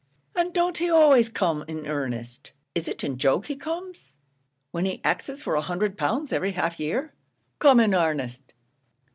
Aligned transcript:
"And 0.35 0.51
don't 0.51 0.79
he 0.79 0.89
always 0.89 1.29
come 1.29 1.63
in 1.67 1.85
'arnest? 1.85 2.53
is 2.73 2.87
it 2.87 3.03
in 3.03 3.19
joke 3.19 3.45
he 3.45 3.55
comes, 3.55 4.17
when 4.71 4.85
he 4.85 4.99
axes 5.03 5.43
for 5.43 5.53
a 5.53 5.61
hundred 5.61 5.95
pound 5.95 6.33
every 6.33 6.53
half 6.53 6.79
year? 6.79 7.13
come 7.59 7.79
in 7.79 7.93
'arnest! 7.93 8.55